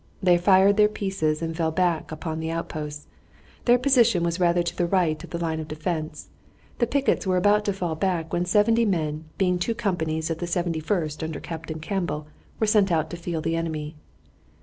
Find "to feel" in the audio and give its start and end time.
13.11-13.41